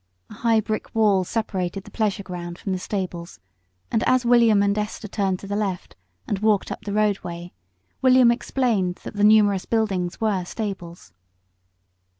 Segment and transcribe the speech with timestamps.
[0.31, 3.39] A high brick wall separated the pleasure ground from the stables,
[3.91, 7.53] and as William and Esther turned to the left and walked up the roadway
[8.01, 11.13] he explained that the numerous buildings were stables.